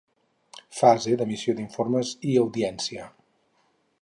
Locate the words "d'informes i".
1.59-2.37